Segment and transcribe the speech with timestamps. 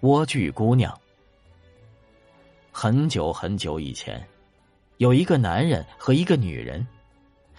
[0.00, 0.96] 莴苣姑娘。
[2.70, 4.24] 很久很久以前，
[4.98, 6.86] 有一个男人和一个女人，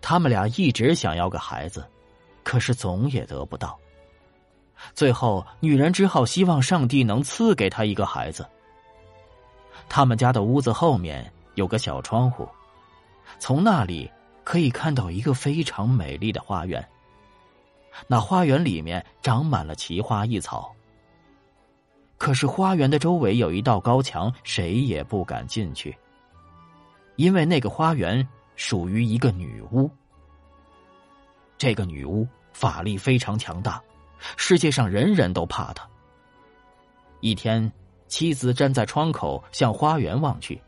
[0.00, 1.86] 他们俩一直想要个孩子，
[2.42, 3.78] 可是总也得不到。
[4.94, 8.46] 最后，女人只好希望上帝能赐给她一个孩子。
[9.86, 12.48] 他们家的屋子后面有个小窗户，
[13.38, 14.10] 从那里
[14.42, 16.82] 可以看到一个非常美丽的花园。
[18.06, 20.74] 那花园里面长满了奇花异草。
[22.22, 25.92] 可是花园的周围有一道高墙，谁也不敢进去，
[27.16, 29.90] 因为那个花园属于一个女巫。
[31.58, 33.82] 这个女巫法力非常强大，
[34.36, 35.84] 世界上人人都怕她。
[37.18, 37.68] 一天，
[38.06, 40.62] 妻子站在窗口向花园望去，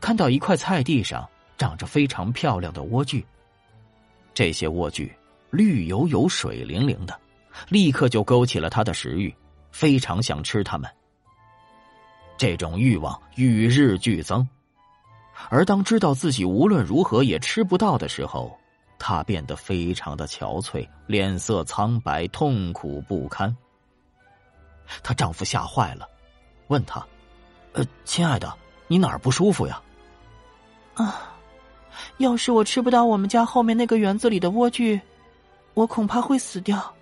[0.00, 3.22] 看到一块菜地上长着非常漂亮的莴苣，
[4.32, 5.10] 这些莴苣
[5.50, 7.20] 绿油油、水灵灵的，
[7.68, 9.30] 立刻就勾起了她的食欲。
[9.74, 10.88] 非常想吃它们，
[12.36, 14.48] 这种欲望与日俱增，
[15.50, 18.56] 而当知道自己无论如何也吃不到的时候，
[19.00, 23.54] 她变得非常的憔悴，脸色苍白，痛苦不堪。
[25.02, 26.08] 她丈夫吓坏了，
[26.68, 27.04] 问她
[27.74, 29.82] ：“呃，亲爱的，你哪儿不舒服呀？”
[30.94, 31.34] 啊，
[32.18, 35.00] 要是我吃不到我们家后面那个园子里的莴苣，
[35.74, 36.93] 我恐怕会死掉。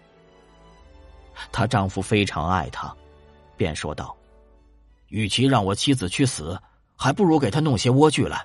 [1.50, 2.94] 她丈夫非常爱她，
[3.56, 4.16] 便说道
[5.08, 6.58] ：“与其让我妻子去死，
[6.96, 8.44] 还不如给她弄些莴苣来。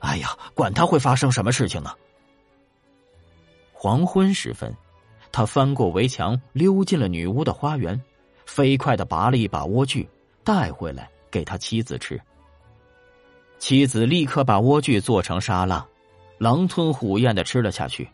[0.00, 1.94] 哎呀，管他会发生什么事情呢。”
[3.72, 4.74] 黄昏时分，
[5.30, 8.00] 他翻过围墙，溜进了女巫的花园，
[8.46, 10.06] 飞快的拔了一把莴苣，
[10.44, 12.20] 带回来给他妻子吃。
[13.58, 15.86] 妻子立刻把莴苣做成沙拉，
[16.38, 18.08] 狼吞虎咽的吃了下去。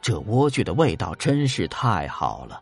[0.00, 2.60] 这莴苣的味道真是太好了。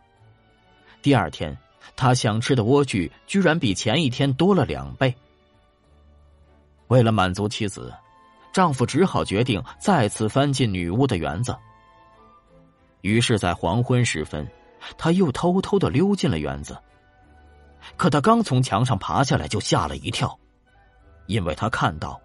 [1.02, 1.56] 第二天，
[1.96, 5.14] 他想吃的莴苣居然比前一天多了两倍。
[6.88, 7.92] 为了满足妻子，
[8.52, 11.56] 丈夫只好决定再次翻进女巫的园子。
[13.00, 14.46] 于是，在黄昏时分，
[14.98, 16.76] 他又偷偷的溜进了园子。
[17.96, 20.38] 可他刚从墙上爬下来，就吓了一跳，
[21.26, 22.20] 因为他看到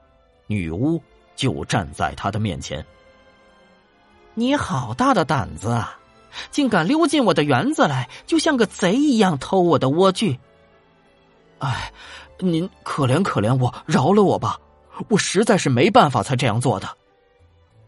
[0.48, 1.02] 女巫
[1.36, 2.86] 就站在他的面前。
[4.36, 5.98] “你好大的胆子啊！”
[6.52, 10.38] 竟敢溜进我的园子来，就像个贼一样偷我的莴苣。
[11.60, 11.92] 哎，
[12.40, 14.60] 您可怜可怜我，饶了我吧！
[15.10, 16.88] 我实在是没办法才这样做的。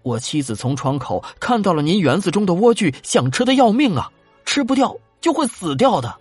[0.03, 4.11] 我妻子从窗口看到了您园子中的莴苣，想吃的要命啊，
[4.45, 6.17] 吃不掉就会死掉的。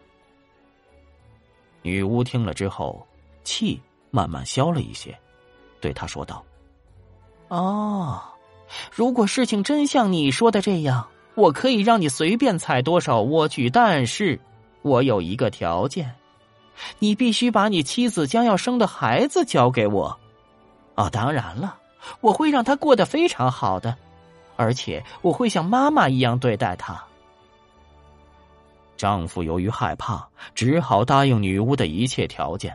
[1.82, 3.06] 女巫听了之后，
[3.44, 5.16] 气慢慢消了一些，
[5.80, 6.44] 对他说道
[7.48, 8.20] ：“哦，
[8.90, 14.40] 如果事情真像你说的这样。”我可以让你随便采多少莴苣，但是
[14.80, 16.12] 我有一个条件，
[16.98, 20.18] 你必须把你妻子将要生的孩子交给我。
[20.94, 21.76] 哦，当然了，
[22.22, 23.94] 我会让他过得非常好的，
[24.56, 27.04] 而且我会像妈妈一样对待他。
[28.96, 32.74] 丈夫由于害怕，只好答应女巫的一切条件。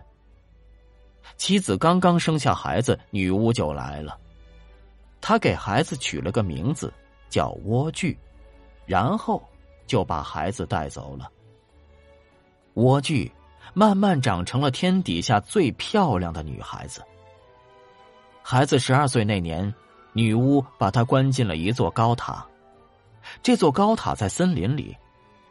[1.35, 4.15] 妻子刚刚生下孩子，女巫就来了，
[5.19, 6.93] 她给孩子取了个名字，
[7.27, 8.15] 叫莴苣。
[8.91, 9.41] 然后
[9.87, 11.31] 就把孩子带走了。
[12.73, 13.31] 莴苣
[13.73, 17.01] 慢慢长成了天底下最漂亮的女孩子。
[18.43, 19.73] 孩子十二岁那年，
[20.11, 22.45] 女巫把她关进了一座高塔。
[23.41, 24.93] 这座高塔在森林里，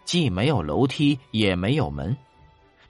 [0.05, 2.15] 既没有楼梯，也没有门，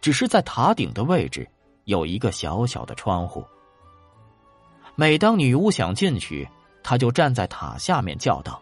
[0.01, 1.49] 只是在塔顶的位置
[1.85, 3.45] 有一个小小的窗户。
[4.97, 6.49] 每当女巫想进去，
[6.83, 8.61] 她就站在塔下面叫道：“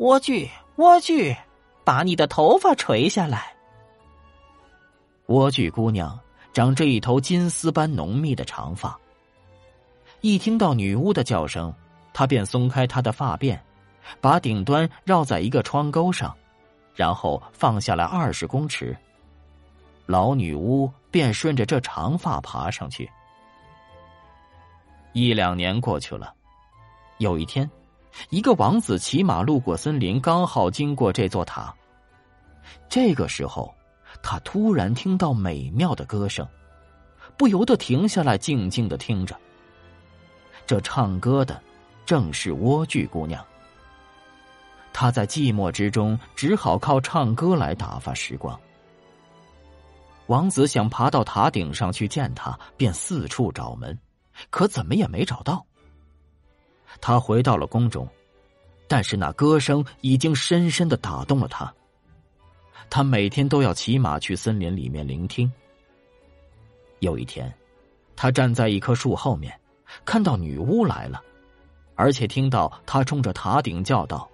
[0.00, 0.48] 莴苣。”
[0.80, 1.36] 莴苣，
[1.84, 3.54] 把你的头发垂下来。
[5.26, 6.18] 莴苣姑娘
[6.54, 8.98] 长着一头金丝般浓密的长发。
[10.22, 11.74] 一听到女巫的叫声，
[12.14, 13.60] 她便松开她的发辫，
[14.22, 16.34] 把顶端绕在一个窗钩上，
[16.94, 18.96] 然后放下来二十公尺。
[20.06, 23.10] 老女巫便顺着这长发爬上去。
[25.12, 26.32] 一两年过去了，
[27.18, 27.70] 有一天。
[28.30, 31.74] 一个王子骑马路过森林，刚好经过这座塔。
[32.88, 33.74] 这个时候，
[34.22, 36.46] 他突然听到美妙的歌声，
[37.36, 39.36] 不由得停下来，静静的听着。
[40.66, 41.60] 这唱歌的
[42.04, 43.44] 正是莴苣姑娘。
[44.92, 48.58] 她在寂寞之中，只好靠唱歌来打发时光。
[50.26, 53.98] 王子想爬到塔顶上去见她，便四处找门，
[54.50, 55.64] 可怎么也没找到。
[57.00, 58.08] 他回到了宫中，
[58.86, 61.72] 但是那歌声已经深深的打动了他。
[62.88, 65.50] 他每天都要骑马去森林里面聆听，
[66.98, 67.52] 有一天，
[68.16, 69.58] 他站在一棵树后面，
[70.04, 71.22] 看到女巫来了，
[71.94, 74.28] 而且听到她冲着塔顶叫道：“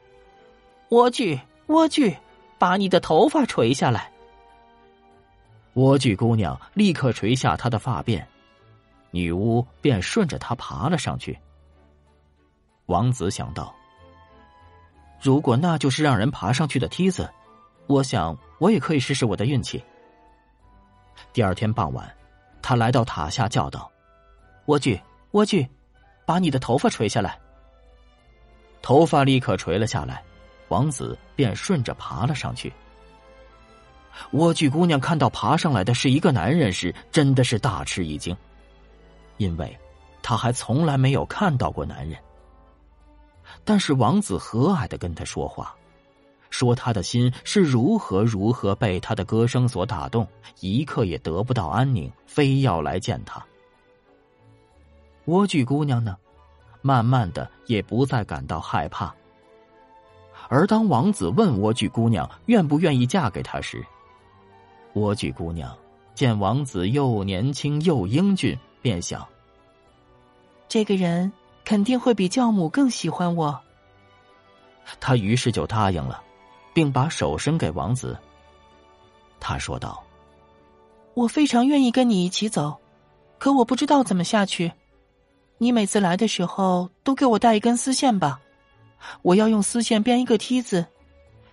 [0.89, 2.17] 莴苣，莴苣，
[2.59, 4.11] 把你的头发垂下来。”
[5.75, 8.25] 莴苣姑娘立刻垂下她的发辫，
[9.11, 11.39] 女巫便顺着她爬了上去。
[12.87, 13.75] 王子想到，
[15.21, 17.29] 如果那就是让人爬上去的梯子，
[17.87, 19.83] 我想我也可以试试我的运气。
[21.33, 22.11] 第二天傍晚。
[22.63, 23.89] 他来到塔下，叫道
[24.67, 25.01] ：“莴苣，
[25.31, 25.69] 莴苣，
[26.25, 27.39] 把你的头发垂下来。”
[28.83, 30.21] 头发立刻垂了下来，
[30.67, 32.73] 王子便顺着爬了上去。
[34.33, 38.37] 莴苣姑娘看到爬上来的是一个男人时，真的是大吃一惊，
[39.37, 39.79] 因为
[40.21, 42.19] 她还从来没有看到过男人。
[43.67, 45.77] 但是王子和蔼的跟她说话。
[46.49, 50.27] 说他的心是如何如何被他的歌声所打动，
[50.61, 53.45] 一刻也得不到安宁，非要来见他。
[55.27, 56.17] 莴苣姑娘呢，
[56.81, 59.15] 慢慢的也不再感到害怕。
[60.49, 63.85] 而当王子问莴苣姑娘愿不愿意嫁给他时，
[64.95, 65.77] 莴苣姑娘
[66.15, 69.27] 见王子又年轻又英俊，便想：
[70.69, 71.31] 这个人
[71.67, 73.61] 肯定会比教母更喜欢我。
[74.99, 76.23] 他于是就答应了。
[76.77, 78.15] 并把手伸给王子。
[79.41, 80.05] 他说道
[81.17, 82.77] ：“我非常愿意跟你一起走，
[83.39, 84.71] 可我不知道怎么下去。
[85.57, 88.39] 你每次来的时候都给我带一根丝线吧，
[89.23, 90.85] 我要用丝线编一个梯子。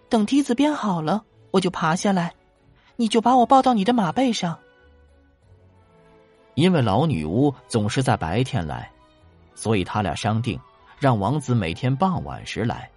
[0.10, 2.34] 等梯子编好了，我就爬下来，
[2.98, 4.60] 你就把我抱到你的马背上。
[6.56, 8.92] 因为老女巫总是在白天来，
[9.56, 10.60] 所以他俩商定，
[11.00, 12.90] 让王子每天傍晚时来。”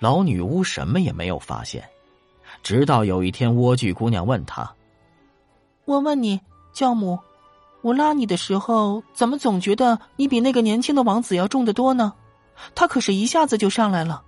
[0.00, 1.86] 老女巫什么也没有发现，
[2.62, 4.74] 直到有一天，莴苣姑娘问他
[5.84, 6.40] ：“我问你，
[6.72, 7.18] 教母，
[7.82, 12.14] 我拉你的时候，怎么总觉得你比那个年轻的王子要重得多呢？
[12.74, 14.22] 他可是一下子就上来了。”“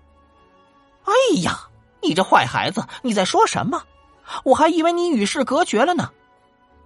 [1.04, 1.68] 哎呀，
[2.02, 3.82] 你这坏孩子，你在说什么？
[4.44, 6.10] 我还以为你与世隔绝了呢，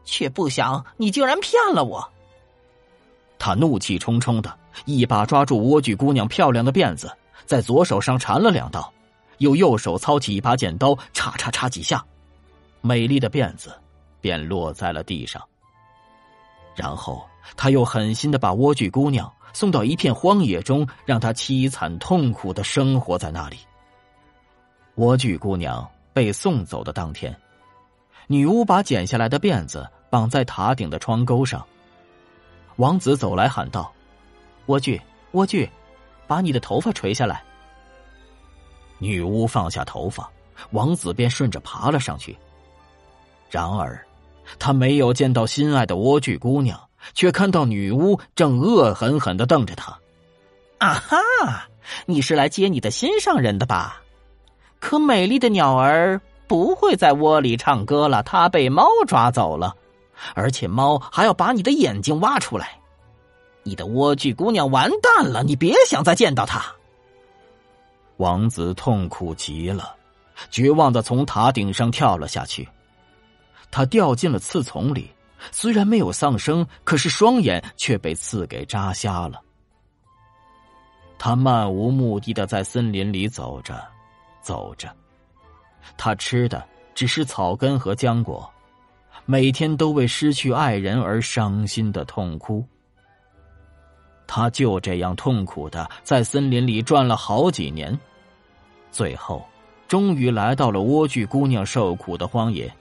[0.05, 2.09] 却不想你竟然骗了我。”
[3.39, 7.11] 他怒气冲冲的一把抓住莴苣姑娘漂亮的辫子。
[7.45, 8.93] 在左手上缠了两道，
[9.39, 12.05] 又右手操起一把剪刀，叉叉叉几下，
[12.81, 13.73] 美丽的辫子
[14.21, 15.41] 便落在了地上。
[16.75, 17.25] 然后
[17.57, 23.59] 他又狠心的把莴苣姑娘送到一片荒野中，让她凄惨痛苦的生活在那里。
[24.97, 27.35] 莴苣姑娘被送走的当天，
[28.27, 31.65] 女巫把剪下来的辫子绑在塔顶的窗钩上。
[32.77, 33.93] 王子走来喊道
[34.67, 35.01] ：“莴苣，
[35.33, 35.69] 莴苣。”
[36.29, 37.41] 把你的头发垂下来。
[38.99, 40.29] 女巫放下头发，
[40.73, 42.37] 王子便顺着爬了上去。
[43.49, 44.05] 然而，
[44.59, 46.81] 他没有见到心爱的莴苣姑娘，
[47.15, 49.97] 却看到女巫正恶狠狠的瞪着他。
[50.79, 51.69] 啊哈！
[52.07, 54.03] 你是来接你的心上人的吧？
[54.81, 59.77] 可美丽的鸟儿不会在窝里唱歌了，它被猫抓走了，
[60.35, 62.79] 而且猫还要把你的眼睛挖出来。
[63.63, 65.43] 你的莴苣姑娘完蛋了！
[65.43, 66.65] 你别想再见到她。
[68.19, 69.95] 王子痛苦极了，
[70.51, 72.69] 绝望的从塔顶上跳了下去。
[73.71, 75.11] 他掉进了刺丛里，
[75.51, 79.43] 虽然没有丧生，可是双眼却被刺给扎瞎了。
[81.19, 83.85] 他漫无目的的在森林里走着，
[84.41, 84.89] 走着。
[85.99, 88.49] 他吃的只是草根和浆果，
[89.29, 92.65] 每天都为失去爱人而伤心的痛哭。
[94.25, 97.99] 他就这样痛苦的在森林里转了好几年，
[98.91, 99.45] 最后，
[99.89, 102.73] 终于来到了莴苣姑娘受苦的荒野。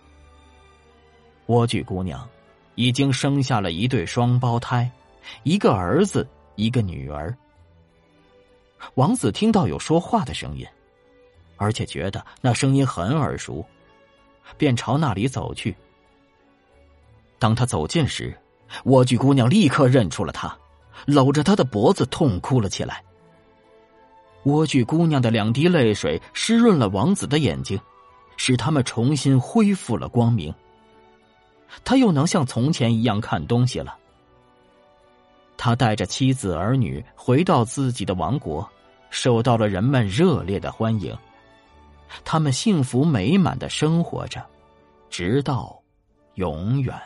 [1.48, 2.28] 莴苣姑娘
[2.76, 4.90] 已经生下了一对双胞胎，
[5.44, 7.36] 一个儿子，一个女儿。
[8.96, 10.66] 王子听到有说话的声音，
[11.58, 13.66] 而且觉得那声音很耳熟，
[14.58, 15.76] 便朝那里走去。
[17.46, 18.36] 当他走近时，
[18.86, 20.58] 莴苣姑娘立刻认出了他。
[21.06, 23.04] 搂着他的脖子痛哭了起来。
[24.44, 27.80] 莴苣姑娘的两滴泪水湿润了王子的眼睛，
[28.36, 30.52] 使他们重新恢复了光明。
[31.84, 33.96] 他又能像从前一样看东西了。
[35.56, 38.68] 他带着妻子儿女回到自己的王国，
[39.12, 41.16] 受到了人们热烈的欢迎。
[42.24, 44.44] 他们幸福美满的生活着，
[45.12, 45.80] 直到
[46.34, 47.00] 永远。